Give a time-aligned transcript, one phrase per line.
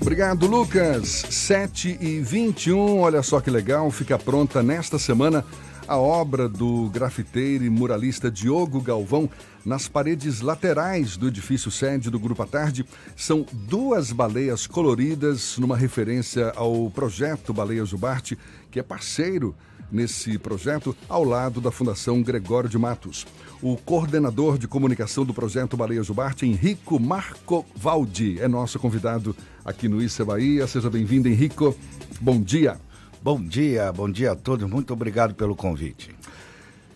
[0.00, 1.26] Obrigado, Lucas.
[1.28, 5.44] 7 e 21 olha só que legal, fica pronta nesta semana
[5.86, 9.28] a obra do grafiteiro e muralista Diogo Galvão
[9.64, 12.86] nas paredes laterais do edifício sede do Grupo à Tarde.
[13.14, 18.38] São duas baleias coloridas, numa referência ao projeto Baleia Jubarte,
[18.70, 19.54] que é parceiro
[19.90, 23.26] nesse projeto, ao lado da Fundação Gregório de Matos.
[23.60, 29.34] O coordenador de comunicação do projeto Baleia Jubarte, Henrico Marco Valdi, é nosso convidado
[29.70, 30.66] aqui no Issa Bahia.
[30.66, 31.76] Seja bem-vindo, Henrico.
[32.20, 32.76] Bom dia.
[33.22, 34.68] Bom dia, bom dia a todos.
[34.68, 36.14] Muito obrigado pelo convite.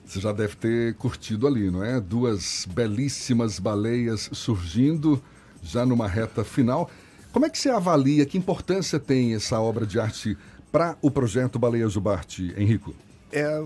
[0.05, 2.01] Você já deve ter curtido ali, não é?
[2.01, 5.23] Duas belíssimas baleias surgindo
[5.63, 6.91] já numa reta final.
[7.33, 10.37] Como é que você avalia, que importância tem essa obra de arte
[10.71, 12.95] para o projeto Baleia Jubarte, Henrico?
[13.33, 13.61] É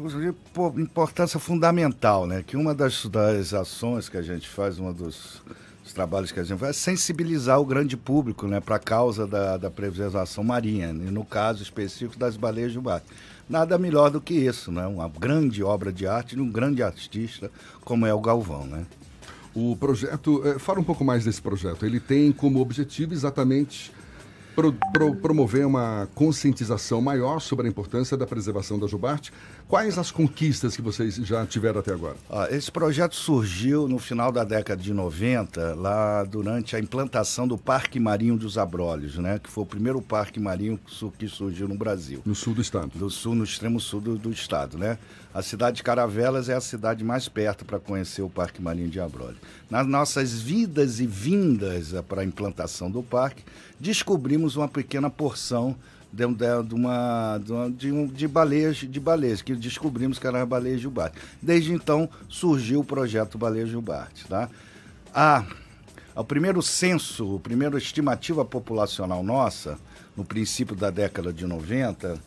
[0.77, 2.42] importância fundamental, né?
[2.46, 5.42] Que uma das, das ações que a gente faz, uma dos
[5.88, 9.27] os trabalhos que a gente faz, é sensibilizar o grande público né, para a causa
[9.27, 13.03] da, da preservação marinha, e no caso específico das baleias bar.
[13.48, 14.86] Nada melhor do que isso, né?
[14.86, 18.67] uma grande obra de arte de um grande artista como é o Galvão.
[18.67, 18.84] Né?
[19.55, 21.86] O projeto, é, fala um pouco mais desse projeto.
[21.86, 23.91] Ele tem como objetivo exatamente
[24.59, 29.33] pro, pro, promover uma conscientização maior sobre a importância da preservação da jubarte.
[29.69, 32.17] Quais as conquistas que vocês já tiveram até agora?
[32.28, 37.56] Ah, esse projeto surgiu no final da década de 90, lá durante a implantação do
[37.56, 39.39] Parque Marinho dos Abrolhos, né?
[39.39, 40.77] que foi o primeiro parque marinho
[41.17, 42.20] que surgiu no Brasil.
[42.27, 42.91] No sul do estado.
[42.97, 44.77] Do sul, no extremo sul do, do estado.
[44.77, 44.98] Né?
[45.33, 48.98] A cidade de Caravelas é a cidade mais perto para conhecer o Parque Marinho de
[48.98, 49.39] Abrolhos.
[49.70, 53.45] Nas nossas vidas e vindas para a implantação do parque,
[53.79, 55.77] descobrimos uma pequena porção
[56.12, 57.38] de, de, de uma,
[57.77, 61.18] de, um, de, baleias, de baleias, que descobrimos que eram as baleias Jubarte.
[61.40, 64.27] Desde então surgiu o projeto Baleia Jubarte.
[64.27, 64.48] Tá?
[65.14, 65.44] A,
[66.16, 69.78] o primeiro censo, a primeira estimativa populacional nossa,
[70.16, 72.18] no princípio da década de 90,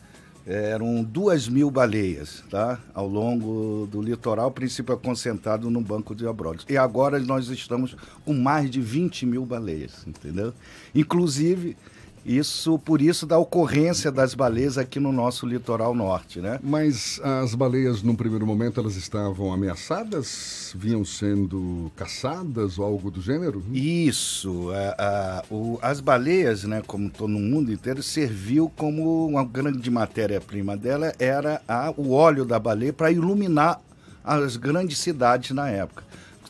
[0.46, 2.80] eram duas mil baleias tá?
[2.94, 6.66] ao longo do litoral, o princípio é concentrado no Banco de Abrolhos.
[6.68, 10.52] E agora nós estamos com mais de 20 mil baleias, entendeu?
[10.94, 11.76] Inclusive,
[12.24, 16.60] isso por isso da ocorrência das baleias aqui no nosso litoral norte, né?
[16.62, 20.72] Mas as baleias, num primeiro momento, elas estavam ameaçadas?
[20.76, 23.64] Vinham sendo caçadas ou algo do gênero?
[23.72, 24.70] Isso.
[24.70, 29.90] A, a, o, as baleias, né, como todo no mundo inteiro, serviu como uma grande
[29.90, 33.80] matéria-prima dela era a, o óleo da baleia para iluminar
[34.24, 36.04] as grandes cidades na época.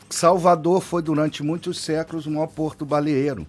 [0.09, 3.47] Salvador foi durante muitos séculos o maior porto baleeiro,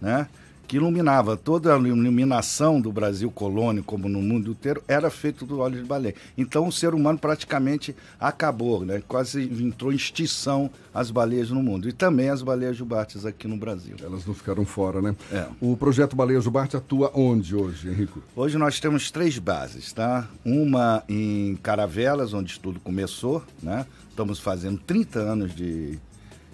[0.00, 0.28] né?
[0.66, 5.58] Que iluminava toda a iluminação do Brasil colônia, como no mundo inteiro, era feito do
[5.58, 6.14] óleo de baleia.
[6.36, 9.02] Então o ser humano praticamente acabou, né?
[9.06, 11.88] quase entrou em extinção as baleias no mundo.
[11.88, 13.96] E também as baleias jubartes aqui no Brasil.
[14.02, 15.16] Elas não ficaram fora, né?
[15.32, 15.46] É.
[15.60, 18.22] O projeto Baleia Jubarte atua onde hoje, Henrico?
[18.36, 20.28] Hoje nós temos três bases, tá?
[20.44, 23.84] Uma em Caravelas, onde tudo começou, né?
[24.08, 25.98] Estamos fazendo 30 anos de,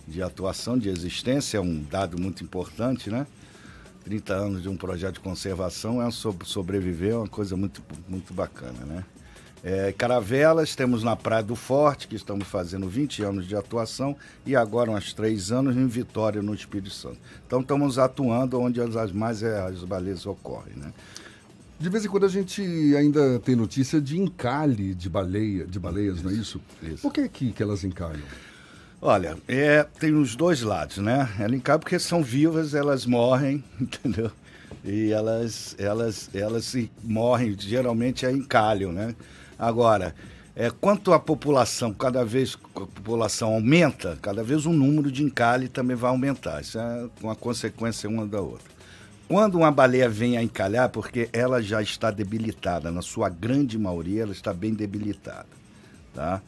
[0.09, 3.27] de atuação, de existência, é um dado muito importante, né?
[4.11, 8.85] 30 anos de um projeto de conservação é sobreviver é uma coisa muito, muito bacana,
[8.85, 9.05] né?
[9.63, 14.57] É, Caravelas, temos na Praia do Forte, que estamos fazendo 20 anos de atuação, e
[14.57, 17.19] agora uns 3 anos em Vitória, no Espírito Santo.
[17.47, 20.93] Então estamos atuando onde as mais é, as baleias ocorrem, né?
[21.79, 22.63] De vez em quando a gente
[22.97, 26.61] ainda tem notícia de encalhe de baleia, de baleias, não é isso?
[26.83, 27.03] isso?
[27.03, 28.21] Por que, que, que elas encalham?
[29.03, 31.27] Olha, é, tem os dois lados, né?
[31.39, 34.31] Ela encalha porque são vivas, elas morrem, entendeu?
[34.85, 39.15] E elas, elas, elas se morrem, geralmente é encalho, né?
[39.59, 40.15] Agora,
[40.55, 45.69] é, quanto a população, cada vez a população aumenta, cada vez o número de encalhe
[45.69, 46.61] também vai aumentar.
[46.61, 48.69] Isso é uma consequência uma da outra.
[49.27, 54.25] Quando uma baleia vem a encalhar, porque ela já está debilitada, na sua grande maioria
[54.25, 55.47] ela está bem debilitada,
[56.13, 56.43] tá?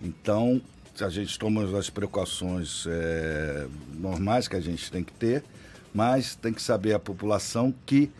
[0.00, 0.62] Então,
[1.04, 5.44] a gente toma as precauções é, normais que a gente tem que ter,
[5.94, 8.10] mas tem que saber a população que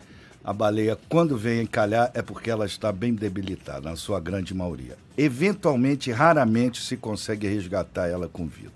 [0.43, 4.97] a baleia, quando vem encalhar, é porque ela está bem debilitada, na sua grande maioria.
[5.17, 8.71] Eventualmente, raramente se consegue resgatar ela com vida.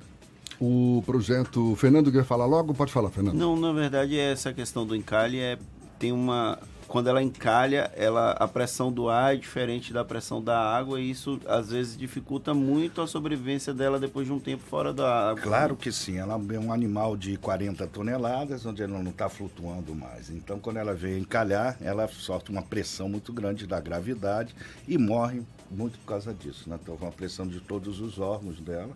[0.60, 1.76] O projeto.
[1.76, 2.74] Fernando quer falar logo?
[2.74, 3.36] Pode falar, Fernando.
[3.36, 5.58] Não, na verdade, essa questão do encalhe é,
[5.98, 6.60] tem uma
[6.94, 11.10] quando ela encalha, ela, a pressão do ar é diferente da pressão da água e
[11.10, 15.42] isso às vezes dificulta muito a sobrevivência dela depois de um tempo fora da água.
[15.42, 19.96] Claro que sim, ela é um animal de 40 toneladas, onde ela não está flutuando
[19.96, 20.30] mais.
[20.30, 24.54] Então, quando ela vem encalhar, ela sofre uma pressão muito grande da gravidade
[24.88, 25.42] e morre
[25.72, 26.70] muito por causa disso.
[26.70, 26.78] Né?
[26.80, 28.96] Então, uma pressão de todos os órgãos dela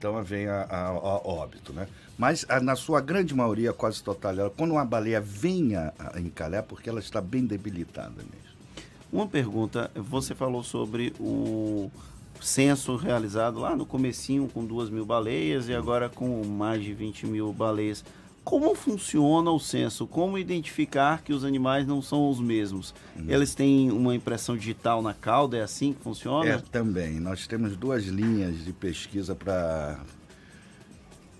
[0.00, 1.86] então vem a, a, a óbito, né?
[2.16, 6.88] Mas a, na sua grande maioria, quase total, quando uma baleia vem a, encalhar, porque
[6.88, 8.50] ela está bem debilitada mesmo.
[9.12, 11.90] Uma pergunta, você falou sobre o
[12.40, 17.26] censo realizado lá no comecinho com duas mil baleias e agora com mais de 20
[17.26, 18.02] mil baleias.
[18.42, 20.06] Como funciona o censo?
[20.06, 22.94] Como identificar que os animais não são os mesmos?
[23.16, 23.26] Hum.
[23.28, 25.58] Eles têm uma impressão digital na cauda?
[25.58, 26.48] É assim que funciona?
[26.48, 27.20] É, também.
[27.20, 30.00] Nós temos duas linhas de pesquisa para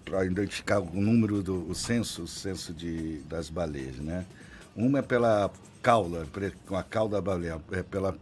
[0.05, 4.27] para identificar o número do o censo, o censo de, das baleias, né?
[4.75, 5.51] Uma é pela
[5.81, 6.27] cauda,
[6.67, 8.17] com a cauda da baleia, é pela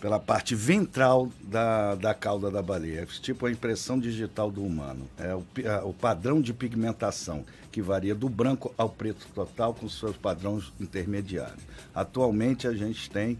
[0.00, 5.08] pela parte ventral da, da cauda da baleia, tipo a impressão digital do humano.
[5.18, 9.88] É o, é o padrão de pigmentação, que varia do branco ao preto total, com
[9.88, 11.62] seus padrões intermediários.
[11.94, 13.38] Atualmente a gente tem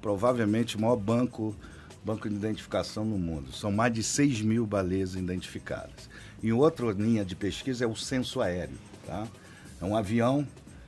[0.00, 1.54] provavelmente o maior banco,
[2.04, 3.52] banco de identificação no mundo.
[3.52, 6.10] São mais de 6 mil baleias identificadas.
[6.42, 8.76] E outra linha de pesquisa é o censo aéreo.
[9.06, 9.26] Tá?
[9.80, 10.46] É um avião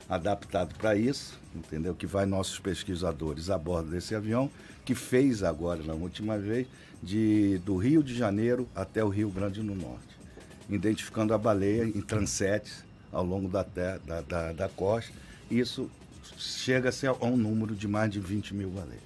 [0.09, 1.95] adaptado para isso, entendeu?
[1.95, 4.51] Que vai nossos pesquisadores a bordo desse avião
[4.85, 6.67] que fez agora, na última vez,
[7.01, 10.15] de, do Rio de Janeiro até o Rio Grande do Norte,
[10.69, 15.11] identificando a baleia em transetes ao longo da, terra, da, da, da costa.
[15.49, 15.89] Isso
[16.37, 19.03] chega a um número de mais de 20 mil baleias.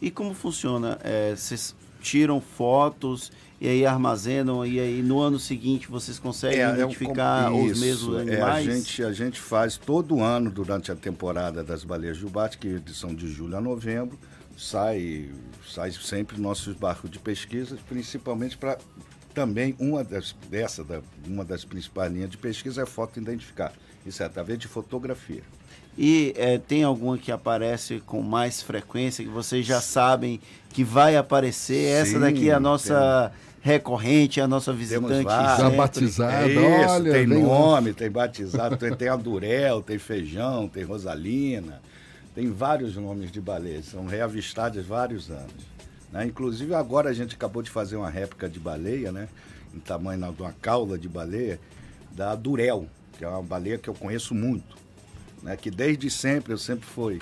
[0.00, 0.98] E como funciona?
[1.02, 3.30] É, vocês tiram fotos
[3.60, 7.78] e aí armazenam e aí no ano seguinte vocês conseguem é, identificar é um, os
[7.78, 8.66] mesmos animais?
[8.66, 12.82] É, a, gente, a gente faz todo ano durante a temporada das baleias jubarte, que
[12.92, 14.18] são de julho a novembro,
[14.56, 15.30] sai,
[15.66, 18.78] sai sempre nossos barcos de pesquisa, principalmente para
[19.34, 23.72] também uma das, dessa, da, uma das principais linhas de pesquisa é foto identificar.
[24.04, 25.42] Isso é através de fotografia.
[25.96, 30.40] E é, tem alguma que aparece com mais frequência, que vocês já sabem
[30.70, 31.86] que vai aparecer?
[31.86, 33.30] Sim, Essa daqui é a nossa
[33.62, 33.72] tem.
[33.72, 35.22] recorrente, a nossa visitante.
[35.22, 37.12] Já batizada, é isso, olha.
[37.12, 41.80] Tem nome, tem batizado, tem, tem a Durel, tem Feijão, tem Rosalina.
[42.34, 45.72] Tem vários nomes de baleias, são reavistadas vários anos.
[46.10, 46.26] Né?
[46.26, 49.28] Inclusive agora a gente acabou de fazer uma réplica de baleia, né?
[49.74, 51.58] Em tamanho de uma cauda de baleia,
[52.10, 52.86] da Durel,
[53.16, 54.76] que é uma baleia que eu conheço muito.
[55.42, 55.56] Né?
[55.56, 57.20] Que desde sempre, eu sempre fui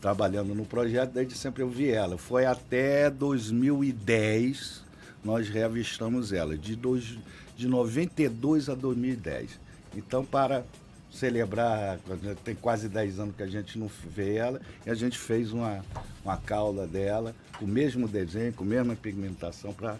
[0.00, 2.16] trabalhando no projeto, desde sempre eu vi ela.
[2.18, 4.82] Foi até 2010
[5.24, 7.16] nós reavistamos ela, de, dois,
[7.56, 9.60] de 92 a 2010.
[9.96, 10.64] Então, para
[11.12, 11.98] celebrar,
[12.42, 15.84] tem quase 10 anos que a gente não vê ela, e a gente fez uma,
[16.24, 19.96] uma cauda dela, com o mesmo desenho, com a mesma pigmentação, para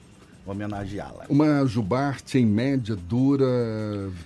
[0.47, 1.27] homenageá-la.
[1.29, 3.47] Uma jubarte, em média, dura,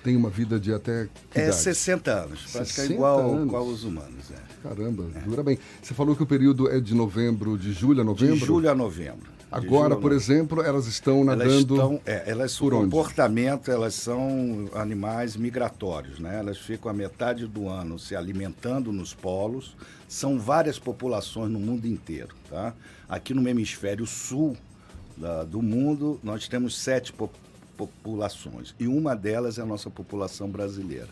[0.03, 1.09] tem uma vida de até.
[1.35, 1.57] é idade?
[1.57, 3.47] 60 anos, praticamente igual, anos.
[3.47, 4.31] igual os humanos.
[4.31, 4.69] É.
[4.69, 5.21] Caramba, é.
[5.21, 5.59] dura bem.
[5.83, 8.37] Você falou que o período é de novembro, de julho a novembro?
[8.37, 9.36] De julho a novembro.
[9.51, 11.45] Agora, por exemplo, elas estão nadando.
[11.45, 16.39] Elas estão, é, elas por comportamento, elas são animais migratórios, né?
[16.39, 19.77] Elas ficam a metade do ano se alimentando nos polos.
[20.09, 22.75] São várias populações no mundo inteiro, tá?
[23.09, 24.57] Aqui no hemisfério sul
[25.17, 27.31] da, do mundo, nós temos sete po
[27.77, 31.09] populações e uma delas é a nossa população brasileira.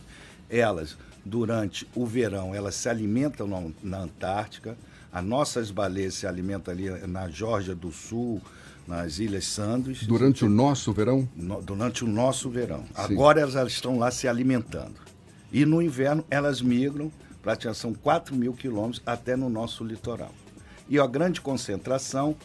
[0.48, 4.74] Elas, durante o verão, elas se alimentam na, na Antártica
[5.14, 8.42] as nossas baleias se alimentam ali na Geórgia do Sul,
[8.84, 10.06] nas Ilhas Sandwich.
[10.08, 11.28] Durante o nosso verão?
[11.36, 12.80] No, durante o nosso verão.
[12.84, 12.92] Sim.
[12.96, 14.96] Agora elas estão lá se alimentando.
[15.52, 20.34] E no inverno elas migram, praticamente são 4 mil quilômetros até no nosso litoral.
[20.88, 22.36] E a grande concentração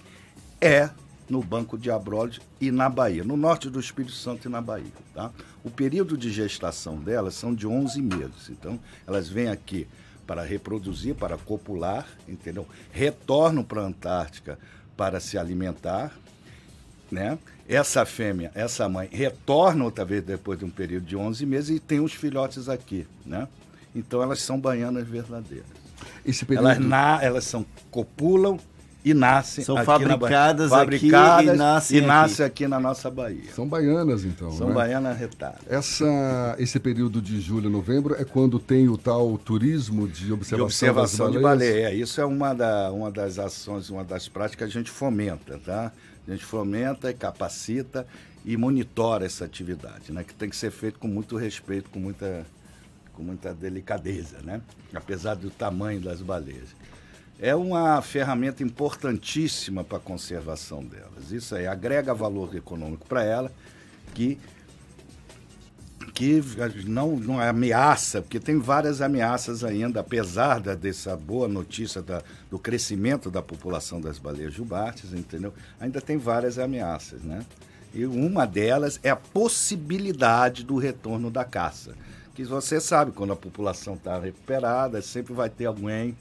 [0.61, 0.91] é
[1.27, 4.93] no Banco de Abrolhos e na Bahia, no norte do Espírito Santo e na Bahia.
[5.15, 5.31] Tá?
[5.63, 8.49] O período de gestação delas são de 11 meses.
[8.51, 9.88] Então, elas vêm aqui
[10.29, 12.67] para reproduzir, para copular, entendeu?
[12.91, 14.59] Retornam para a Antártica
[14.95, 16.15] para se alimentar,
[17.09, 17.39] né?
[17.67, 21.79] Essa fêmea, essa mãe, retorna outra vez depois de um período de 11 meses e
[21.79, 23.48] tem os filhotes aqui, né?
[23.95, 25.65] Então elas são baianas verdadeiras.
[26.24, 26.67] Esse período...
[26.67, 28.59] elas, na, elas são copulam
[29.03, 32.63] e nascem São fabricadas, fabricadas aqui e nascem e nascem aqui.
[32.63, 32.67] aqui.
[32.67, 33.51] na nossa Bahia.
[33.55, 34.51] São baianas, então.
[34.51, 34.73] São né?
[34.73, 35.61] baianas retadas.
[35.69, 40.63] Essa, esse período de julho novembro é quando tem o tal turismo de observação, de,
[40.63, 41.89] observação de baleia.
[41.89, 45.57] É, isso é uma, da, uma das ações, uma das práticas que a gente fomenta,
[45.65, 45.91] tá?
[46.27, 48.05] A gente fomenta e capacita
[48.45, 50.25] e monitora essa atividade, né?
[50.25, 52.45] Que tem que ser feito com muito respeito, com muita,
[53.13, 54.61] com muita delicadeza, né?
[54.93, 56.75] Apesar do tamanho das baleias
[57.41, 61.31] é uma ferramenta importantíssima para a conservação delas.
[61.31, 63.51] Isso aí agrega valor econômico para ela,
[64.13, 64.38] que,
[66.13, 66.43] que
[66.86, 72.60] não, não ameaça, porque tem várias ameaças ainda, apesar da, dessa boa notícia da, do
[72.60, 75.53] crescimento da população das baleias jubartes, entendeu?
[75.79, 77.46] Ainda tem várias ameaças, né?
[77.93, 81.96] E uma delas é a possibilidade do retorno da caça.
[82.36, 86.15] Que você sabe, quando a população está recuperada, sempre vai ter alguém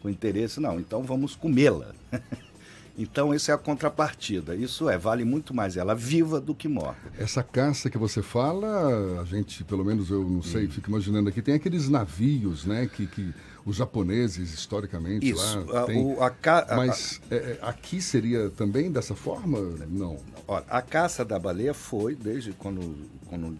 [0.00, 0.60] com interesse.
[0.60, 1.94] Não, então vamos comê-la.
[2.98, 4.54] Então, isso é a contrapartida.
[4.54, 7.00] Isso é, vale muito mais ela viva do que morta.
[7.18, 10.70] Essa caça que você fala, a gente, pelo menos eu não sei, hum.
[10.70, 13.32] fico imaginando aqui, tem aqueles navios, né, que, que
[13.64, 16.04] os japoneses, historicamente, isso, lá tem...
[16.04, 16.76] O, a.
[16.76, 17.34] Mas a...
[17.34, 19.58] É, é, aqui seria também dessa forma?
[19.88, 20.18] Não.
[20.46, 22.96] Olha, a caça da baleia foi, desde quando,
[23.28, 23.56] quando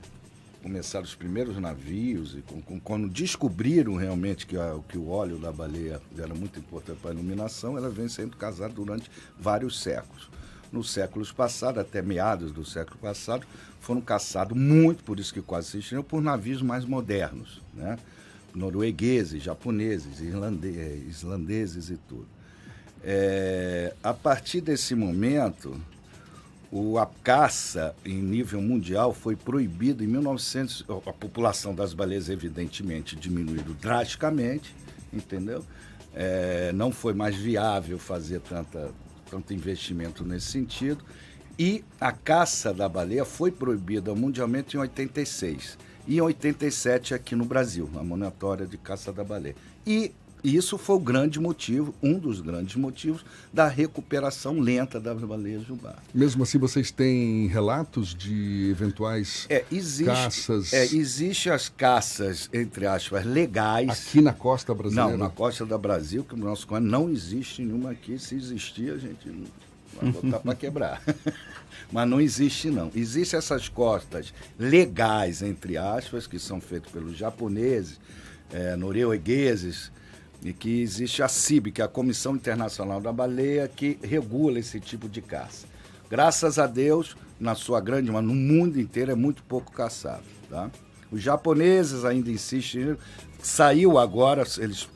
[0.62, 5.38] começaram os primeiros navios e com, com, quando descobriram realmente que, a, que o óleo
[5.38, 10.28] da baleia era muito importante para a iluminação, ela vem sendo casada durante vários séculos.
[10.70, 13.46] Nos séculos passados, até meados do século passado,
[13.80, 17.98] foram caçados muito, por isso que quase se extinguiram, por navios mais modernos, né?
[18.54, 22.28] noruegueses, japoneses, irlandeses, islandeses e tudo.
[23.02, 25.80] É, a partir desse momento,
[26.72, 30.84] o, a caça em nível mundial foi proibida em 1900.
[31.06, 34.74] A população das baleias, evidentemente, diminuiu drasticamente,
[35.12, 35.64] entendeu?
[36.14, 38.90] É, não foi mais viável fazer tanta,
[39.28, 41.04] tanto investimento nesse sentido.
[41.58, 45.76] E a caça da baleia foi proibida mundialmente em 86.
[46.06, 49.56] E em 87 aqui no Brasil, a moratória de caça da baleia.
[49.86, 50.12] E
[50.42, 55.96] isso foi o grande motivo, um dos grandes motivos da recuperação lenta das baleias jubá.
[56.14, 60.72] Mesmo assim, vocês têm relatos de eventuais é, existe, caças?
[60.72, 63.88] É, Existem as caças, entre aspas, legais.
[63.88, 65.10] Aqui na costa brasileira?
[65.10, 68.18] Não, na costa do Brasil, que o nosso não existe nenhuma aqui.
[68.18, 69.30] Se existir, a gente
[70.00, 71.02] vai botar para quebrar.
[71.92, 72.90] Mas não existe, não.
[72.94, 77.98] Existem essas costas legais, entre aspas, que são feitas pelos japoneses,
[78.52, 79.90] é, noruegueses,
[80.42, 84.80] e que existe a CIB, que é a Comissão Internacional da Baleia, que regula esse
[84.80, 85.66] tipo de caça.
[86.08, 90.24] Graças a Deus, na sua grande, mas no mundo inteiro é muito pouco caçado.
[90.48, 90.70] Tá?
[91.10, 92.96] Os japoneses ainda insistem,
[93.42, 94.88] saiu agora eles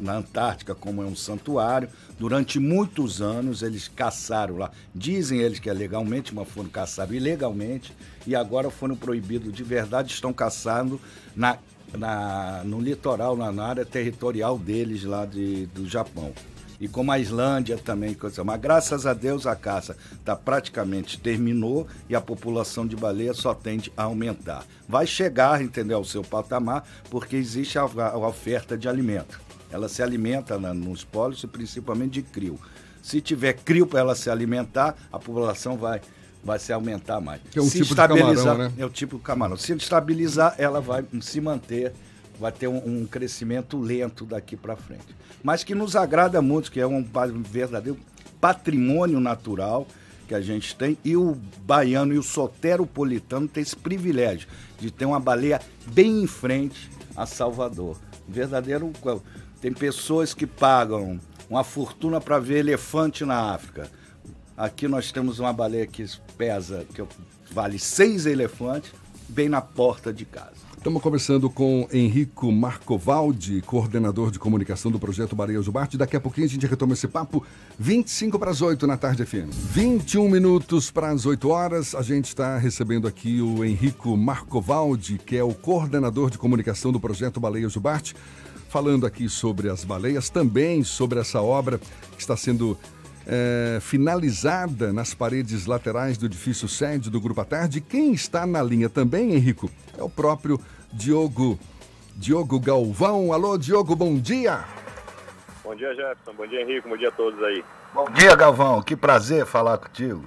[0.00, 1.88] na Antártica como é um santuário.
[2.18, 4.70] Durante muitos anos eles caçaram lá.
[4.94, 7.94] Dizem eles que é legalmente, mas foram caçados ilegalmente
[8.26, 10.12] e agora foram proibidos de verdade.
[10.12, 11.00] Estão caçando
[11.34, 11.58] na
[11.96, 16.32] na, no litoral, na, na área territorial deles lá de, do Japão.
[16.80, 22.14] E como a Islândia também, mas graças a Deus a caça tá praticamente terminou e
[22.16, 24.64] a população de baleia só tende a aumentar.
[24.88, 29.40] Vai chegar, entendeu, ao seu patamar, porque existe a, a oferta de alimento.
[29.70, 32.58] Ela se alimenta na, nos polos, principalmente de crio.
[33.00, 36.00] Se tiver crio para ela se alimentar, a população vai
[36.44, 37.40] vai se aumentar mais.
[37.50, 38.72] Que é um se tipo estabilizar, de camarão, né?
[38.78, 39.56] É o tipo de camarão.
[39.56, 41.92] Se estabilizar, ela vai se manter,
[42.38, 45.14] vai ter um, um crescimento lento daqui para frente.
[45.42, 47.04] Mas que nos agrada muito, que é um
[47.42, 47.98] verdadeiro
[48.40, 49.86] patrimônio natural
[50.26, 55.04] que a gente tem e o baiano e o soteropolitano tem esse privilégio de ter
[55.04, 57.98] uma baleia bem em frente a Salvador.
[58.28, 58.92] Verdadeiro
[59.60, 61.20] tem pessoas que pagam
[61.50, 63.90] uma fortuna para ver elefante na África
[64.56, 66.04] Aqui nós temos uma baleia que
[66.36, 67.02] pesa, que
[67.52, 68.92] vale seis elefantes,
[69.28, 70.72] bem na porta de casa.
[70.82, 75.96] Estamos conversando com Henrico Marcovaldi, coordenador de comunicação do projeto Baleia Jubarte.
[75.96, 77.46] Daqui a pouquinho a gente retoma esse papo,
[77.78, 79.48] 25 para as 8 na tarde FM.
[79.70, 85.36] 21 minutos para as 8 horas, a gente está recebendo aqui o Henrico Marcovaldi, que
[85.36, 88.16] é o coordenador de comunicação do projeto Baleia Jubarte,
[88.68, 92.76] falando aqui sobre as baleias, também sobre essa obra que está sendo
[93.26, 97.80] é, finalizada nas paredes laterais do edifício sede do Grupo à Tarde.
[97.80, 100.60] Quem está na linha também, Henrico, é o próprio
[100.92, 101.58] Diogo,
[102.16, 103.32] Diogo Galvão.
[103.32, 104.64] Alô, Diogo, bom dia.
[105.64, 106.34] Bom dia, Jefferson.
[106.34, 106.88] Bom dia, Henrico.
[106.88, 107.64] Bom dia a todos aí.
[107.94, 108.82] Bom dia, Galvão.
[108.82, 110.26] Que prazer falar contigo.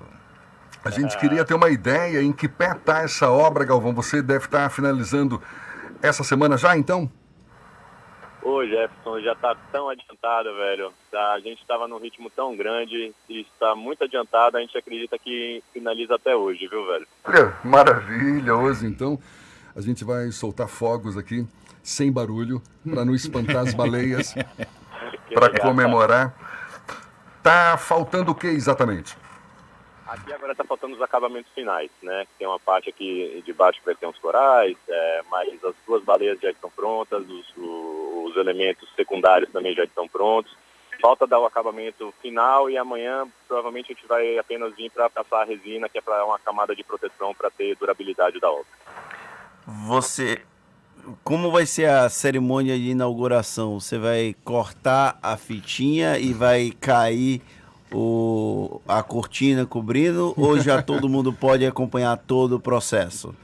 [0.83, 3.93] A gente queria ter uma ideia em que pé está essa obra, Galvão.
[3.95, 5.41] Você deve estar finalizando
[6.01, 7.11] essa semana já, então?
[8.45, 10.93] Ô Jefferson, já está tão adiantada, velho.
[11.11, 14.59] Tá, a gente estava num ritmo tão grande e está muito adiantada.
[14.59, 17.07] A gente acredita que finaliza até hoje, viu, velho?
[17.63, 19.17] Maravilha, hoje então
[19.75, 21.43] a gente vai soltar fogos aqui
[21.81, 24.35] sem barulho para não espantar as baleias
[25.33, 26.35] para comemorar.
[27.41, 29.17] Tá faltando o que exatamente?
[30.05, 32.27] Aqui agora está faltando os acabamentos finais, né?
[32.37, 36.03] Tem uma parte aqui de baixo que vai ter uns corais, é, mas as duas
[36.03, 37.57] baleias já estão prontas, os,
[38.25, 40.55] os elementos secundários também já estão prontos.
[41.01, 45.41] Falta dar o acabamento final e amanhã provavelmente a gente vai apenas vir para passar
[45.41, 48.65] a resina, que é para uma camada de proteção para ter durabilidade da obra.
[49.88, 50.41] Você,
[51.24, 53.79] como vai ser a cerimônia de inauguração?
[53.79, 57.41] Você vai cortar a fitinha e vai cair
[57.91, 63.36] o, a cortina cobrindo ou já todo mundo pode acompanhar todo o processo?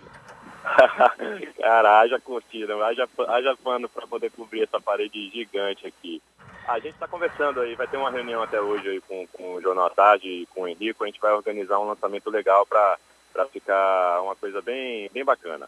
[1.58, 6.22] Cara, haja cortina, haja, haja pano para poder cobrir essa parede gigante aqui.
[6.68, 9.62] A gente está conversando aí, vai ter uma reunião até hoje aí com, com o
[9.62, 11.04] Jornal à Tarde e com o Henrico.
[11.04, 12.98] A gente vai organizar um lançamento legal para
[13.52, 15.68] ficar uma coisa bem, bem bacana.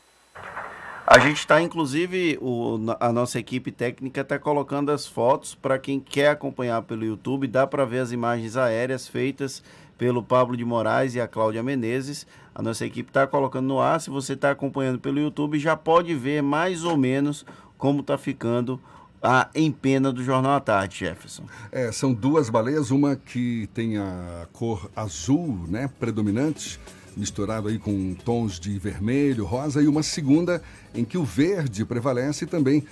[1.05, 5.99] A gente está, inclusive, o, a nossa equipe técnica está colocando as fotos para quem
[5.99, 7.45] quer acompanhar pelo YouTube.
[7.45, 9.61] Dá para ver as imagens aéreas feitas
[10.03, 12.27] pelo Pablo de Moraes e a Cláudia Menezes.
[12.53, 14.01] A nossa equipe está colocando no ar.
[14.01, 17.45] Se você está acompanhando pelo YouTube, já pode ver mais ou menos
[17.77, 18.77] como está ficando
[19.21, 21.45] a empena do Jornal à Tarde, Jefferson.
[21.71, 26.77] É, são duas baleias, uma que tem a cor azul, né, predominante,
[27.15, 30.61] misturado aí com tons de vermelho, rosa, e uma segunda
[30.93, 32.83] em que o verde prevalece também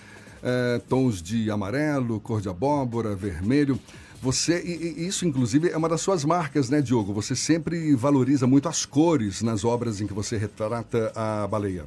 [0.41, 3.77] é, tons de amarelo, cor de abóbora, vermelho.
[4.21, 7.11] Você, e, e isso inclusive é uma das suas marcas, né, Diogo?
[7.13, 11.85] Você sempre valoriza muito as cores nas obras em que você retrata a baleia.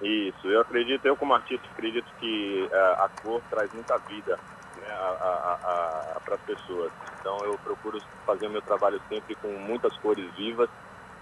[0.00, 4.38] Isso, eu acredito, eu como artista acredito que a, é, a cor traz muita vida
[4.76, 4.88] né,
[6.24, 6.92] para as pessoas.
[7.18, 10.68] Então eu procuro fazer o meu trabalho sempre com muitas cores vivas,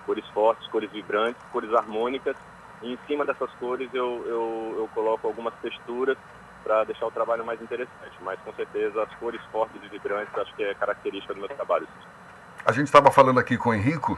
[0.05, 2.37] cores fortes, cores vibrantes, cores harmônicas.
[2.83, 6.19] E em cima dessas cores eu, eu, eu coloco algumas texturas
[6.63, 8.17] para deixar o trabalho mais interessante.
[8.21, 11.87] Mas com certeza as cores fortes e vibrantes acho que é característica do meu trabalho.
[12.65, 14.17] A gente estava falando aqui com o Henrico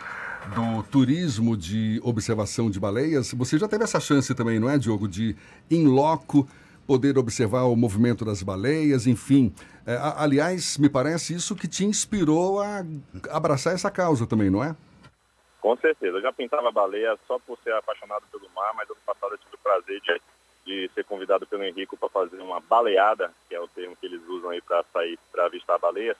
[0.54, 3.32] do turismo de observação de baleias.
[3.32, 5.34] Você já teve essa chance também, não é, Diogo, de
[5.70, 6.46] em loco
[6.86, 9.54] poder observar o movimento das baleias, enfim.
[9.86, 12.82] É, aliás, me parece isso que te inspirou a
[13.30, 14.76] abraçar essa causa também, não é?
[15.60, 16.18] Com certeza.
[16.18, 19.54] Eu já pintava baleia só por ser apaixonado pelo mar, mas ano passado eu tive
[19.54, 20.20] o prazer de,
[20.64, 24.20] de ser convidado pelo Henrico para fazer uma baleada, que é o termo que eles
[24.26, 26.16] usam aí para sair, para avistar baleias.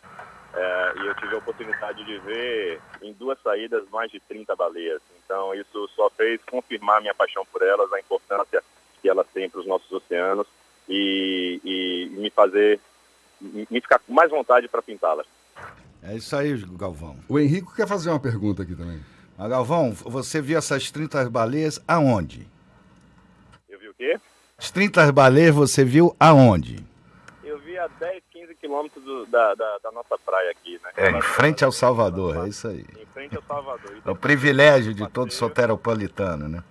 [0.55, 5.01] É, e eu tive a oportunidade de ver em duas saídas mais de 30 baleias.
[5.25, 8.63] Então isso só fez confirmar minha paixão por elas, a importância
[9.01, 10.47] que elas têm para os nossos oceanos
[10.89, 12.81] e, e me fazer
[13.41, 15.27] me ficar com mais vontade para pintá-las.
[16.03, 17.17] É isso aí, Galvão.
[17.29, 19.01] O Henrico quer fazer uma pergunta aqui também.
[19.37, 22.47] Mas, Galvão, você viu essas 30 baleias aonde?
[23.69, 24.21] Eu vi o quê?
[24.65, 26.83] As 30 baleias você viu aonde?
[27.45, 30.91] Eu vi a 10 15 quilômetros da, da, da, nossa praia aqui, né?
[30.97, 32.87] É, em frente ao Salvador, é isso aí.
[32.99, 34.01] Em frente ao Salvador.
[34.03, 36.65] É o privilégio de todo soteropolitano, né?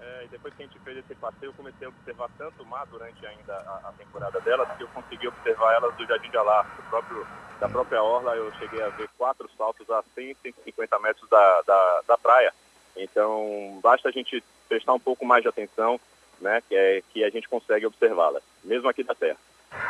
[0.00, 2.66] É, e depois que a gente fez esse passeio, eu comecei a observar tanto o
[2.66, 6.36] mar durante ainda a, a temporada delas, que eu consegui observar elas do Jardim de
[6.36, 7.26] Alá, próprio,
[7.58, 12.00] da própria orla, eu cheguei a ver quatro saltos a 100, 150 metros da, da,
[12.06, 12.54] da praia.
[12.96, 16.00] Então, basta a gente prestar um pouco mais de atenção,
[16.40, 19.38] né, que, é, que a gente consegue observá-las, mesmo aqui da Terra.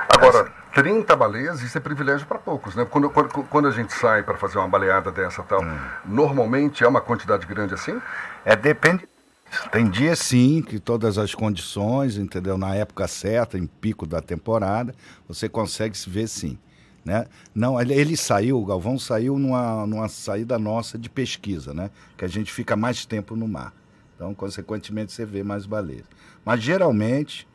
[0.09, 2.85] Agora, 30 baleias, isso é privilégio para poucos, né?
[2.85, 5.79] Quando, quando, quando, a gente sai para fazer uma baleada dessa tal, hum.
[6.05, 8.01] normalmente é uma quantidade grande assim?
[8.45, 9.07] É, depende.
[9.71, 12.59] Tem dias sim, que todas as condições, entendeu?
[12.59, 14.95] Na época certa, em pico da temporada,
[15.29, 16.59] você consegue se ver sim.
[17.05, 17.27] Né?
[17.55, 21.91] Não, ele, ele, saiu, o Galvão saiu numa, numa saída nossa de pesquisa, né?
[22.17, 23.73] Que a gente fica mais tempo no mar.
[24.17, 26.07] Então, consequentemente, você vê mais baleias.
[26.45, 27.47] Mas geralmente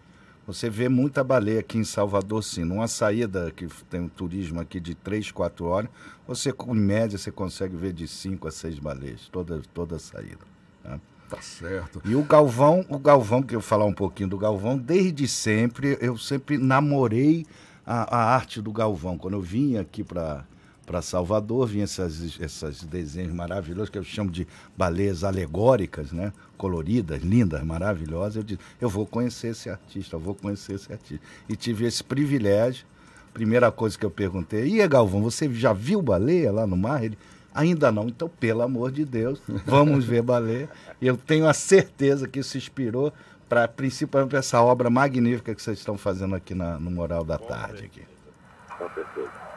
[0.45, 2.63] você vê muita baleia aqui em Salvador, sim.
[2.63, 5.89] Numa saída que tem um turismo aqui de 3, 4 horas,
[6.27, 10.45] você, em média, você consegue ver de 5 a 6 baleias, toda, toda a saída.
[10.83, 10.99] Né?
[11.29, 12.01] Tá certo.
[12.03, 16.17] E o Galvão, o Galvão, que eu falar um pouquinho do Galvão, desde sempre, eu
[16.17, 17.45] sempre namorei
[17.85, 19.17] a, a arte do Galvão.
[19.17, 20.45] Quando eu vim aqui para
[20.85, 26.33] para Salvador, vinha essas, esses desenhos maravilhosos que eu chamo de baleias alegóricas, né?
[26.57, 28.37] coloridas, lindas, maravilhosas.
[28.37, 31.25] Eu disse, eu vou conhecer esse artista, eu vou conhecer esse artista.
[31.47, 32.85] E tive esse privilégio.
[33.33, 37.01] Primeira coisa que eu perguntei, e Galvão, você já viu baleia lá no mar?
[37.01, 37.17] Ele,
[37.53, 38.09] ainda não.
[38.09, 40.69] Então, pelo amor de Deus, vamos ver baleia.
[41.01, 43.13] Eu tenho a certeza que isso inspirou
[43.47, 47.85] para principalmente essa obra magnífica que vocês estão fazendo aqui na, no Moral da Tarde.
[47.85, 48.01] Aqui.
[48.77, 49.50] Com certeza.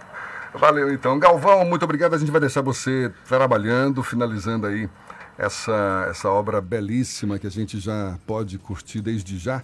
[0.55, 1.19] Valeu, então.
[1.19, 2.15] Galvão, muito obrigado.
[2.15, 4.89] A gente vai deixar você trabalhando, finalizando aí
[5.37, 9.63] essa, essa obra belíssima que a gente já pode curtir desde já.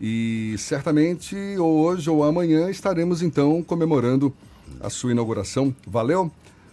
[0.00, 4.34] E certamente hoje ou amanhã estaremos então comemorando
[4.80, 5.74] a sua inauguração.
[5.86, 6.30] Valeu?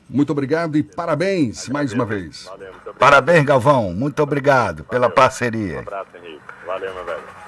[0.08, 2.44] Muito obrigado e parabéns mais uma vez.
[2.44, 3.92] Valeu, parabéns, Galvão.
[3.94, 4.90] Muito obrigado Valeu.
[4.90, 5.78] pela parceria.
[5.78, 6.42] Um abraço, Henrique.
[6.68, 7.45] Valeu, meu velho.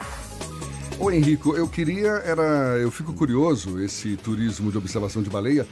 [1.00, 5.68] Ô Henrico, eu queria, era, eu fico curioso, esse turismo de observação de baleia,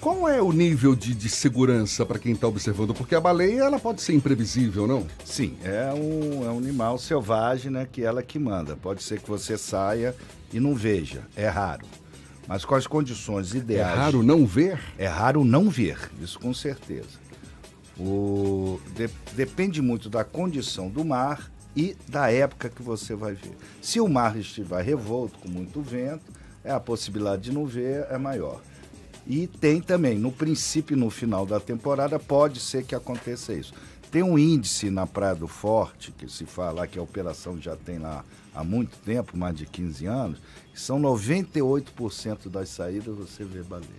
[0.00, 2.94] qual é o nível de, de segurança para quem está observando?
[2.94, 5.06] Porque a baleia ela pode ser imprevisível, não?
[5.24, 7.88] Sim, é um, é um animal selvagem, né?
[7.90, 8.76] Que ela que manda.
[8.76, 10.14] Pode ser que você saia
[10.52, 11.84] e não veja, é raro.
[12.46, 13.98] mas com as condições É ideais.
[13.98, 14.78] raro não ver?
[14.96, 17.24] É raro não ver, isso com certeza.
[17.98, 23.56] O, de- depende muito da condição do mar e da época que você vai ver.
[23.82, 26.22] Se o mar estiver revolto, com muito vento,
[26.62, 28.60] é a possibilidade de não ver é maior.
[29.26, 33.72] E tem também, no princípio e no final da temporada, pode ser que aconteça isso.
[34.14, 37.98] Tem um índice na Praia do Forte, que se fala que a operação já tem
[37.98, 38.24] lá
[38.54, 40.38] há muito tempo, mais de 15 anos,
[40.72, 43.90] que são 98% das saídas você vê baleia.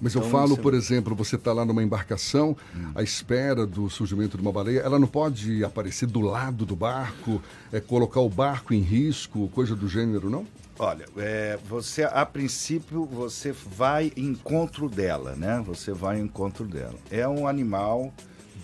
[0.00, 2.56] Mas eu Então, falo, você- por exemplo, você está lá numa embarcação,
[2.94, 7.42] à espera do surgimento de uma baleia, ela não pode aparecer do lado do barco,
[7.72, 10.46] é, colocar o barco em risco, coisa do gênero, não?
[10.78, 15.60] Olha, é, você a princípio você vai em encontro dela, né?
[15.66, 16.94] Você vai em encontro dela.
[17.10, 18.14] É um animal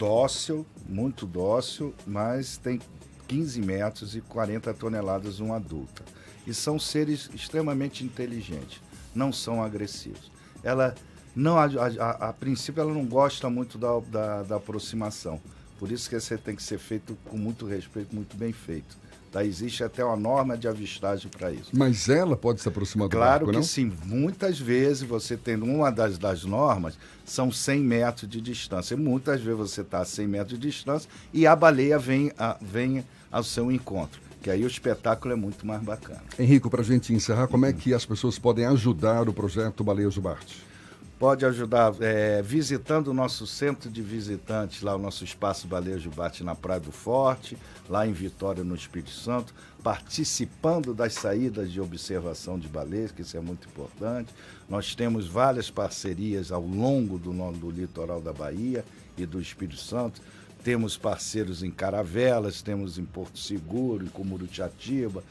[0.07, 2.81] dócil, muito dócil, mas tem
[3.29, 6.03] 15 metros e 40 toneladas uma adulta.
[6.45, 8.81] E são seres extremamente inteligentes,
[9.15, 10.29] não são agressivos.
[10.65, 10.97] Ela
[11.37, 15.41] não a, a- a princípio ela não gosta muito da, da, da aproximação.
[15.79, 18.99] Por isso que você tem que ser feito com muito respeito, muito bem feito.
[19.33, 19.43] Tá?
[19.43, 21.71] Existe até uma norma de avistagem para isso.
[21.73, 23.63] Mas ela pode se aproximar do Claro barco, que não?
[23.63, 23.91] sim.
[24.05, 28.95] Muitas vezes você tendo uma das, das normas, são 100 metros de distância.
[28.95, 32.59] E muitas vezes você está a 100 metros de distância e a baleia vem, a,
[32.61, 34.21] vem ao seu encontro.
[34.43, 36.23] Que aí o espetáculo é muito mais bacana.
[36.39, 40.11] Henrico, para a gente encerrar, como é que as pessoas podem ajudar o projeto Baleia
[40.11, 40.63] Jubarte?
[41.23, 46.43] Pode ajudar é, visitando o nosso centro de visitantes, lá o nosso espaço Baleia Jubarte
[46.43, 47.57] na Praia do Forte,
[47.89, 49.55] lá em Vitória, no Espírito Santo,
[49.85, 54.35] participando das saídas de observação de baleias, que isso é muito importante.
[54.69, 58.85] Nós temos várias parcerias ao longo do, do litoral da Bahia
[59.17, 60.21] e do Espírito Santo.
[60.65, 65.23] Temos parceiros em Caravelas, temos em Porto Seguro, em Cumurutiatiba,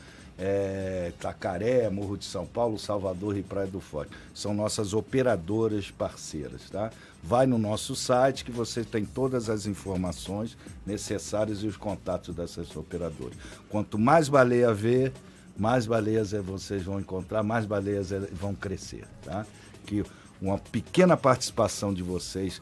[0.44, 4.12] é, Tacaré, Morro de São Paulo, Salvador e Praia do Forte.
[4.34, 6.92] São nossas operadoras parceiras, tá?
[7.24, 12.76] Vai no nosso site que você tem todas as informações necessárias e os contatos dessas
[12.76, 13.38] operadoras.
[13.70, 15.14] Quanto mais baleia ver,
[15.56, 19.46] mais baleias eh, vocês vão encontrar, mais baleias eh, vão crescer, tá?
[19.86, 20.04] Que
[20.42, 22.60] uma pequena participação de vocês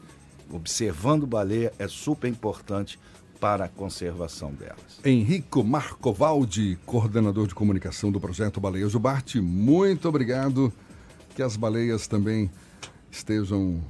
[0.52, 2.98] observando baleia é super importante
[3.40, 5.00] para a conservação delas.
[5.04, 10.72] Henrico Marcovaldi, coordenador de comunicação do projeto Baleia Jubarte, muito obrigado.
[11.34, 12.50] Que as baleias também
[13.10, 13.82] estejam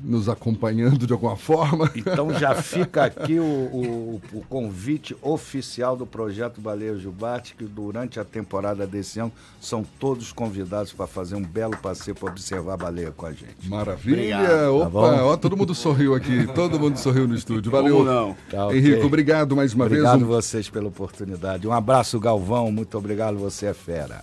[0.00, 1.90] nos acompanhando de alguma forma.
[1.94, 8.20] Então já fica aqui o, o- o convite oficial do projeto Baleia Jubarte, que durante
[8.20, 12.76] a temporada desse ano são todos convidados para fazer um belo passeio para observar a
[12.76, 13.68] baleia com a gente.
[13.68, 14.36] Maravilha!
[14.38, 14.76] Obrigado.
[14.76, 17.70] Opa, Tá ó, todo mundo sorriu aqui, todo mundo sorriu no estúdio.
[17.72, 18.04] Valeu.
[18.04, 18.36] Não?
[18.50, 18.68] Tá,
[19.04, 20.22] obrigado mais uma Obrigado vez.
[20.22, 21.66] Um vocês pela oportunidade.
[21.66, 22.70] Um abraço, Galvão.
[22.70, 24.22] Muito obrigado, você é fera.